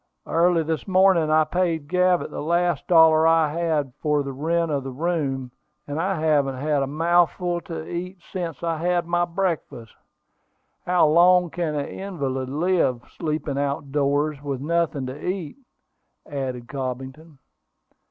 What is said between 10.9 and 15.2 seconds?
long can an invalid live, sleeping out doors, with nothing